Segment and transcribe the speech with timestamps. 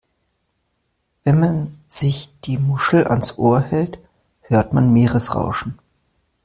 [1.23, 3.99] Wenn man sich die Muschel ans Ohr hält,
[4.41, 5.77] hört man Meeresrauschen.